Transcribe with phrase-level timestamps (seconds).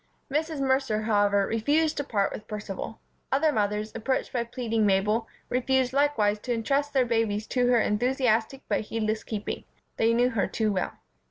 [0.31, 0.59] Mrs.
[0.61, 2.97] Mercer, however, refused to part with Percival.
[3.31, 8.63] Other mothers, approached by pleading Mabel, refused likewise to intrust their babies to her enthusiastic
[8.67, 9.63] but heedless keeping.
[9.97, 10.93] They knew her too well.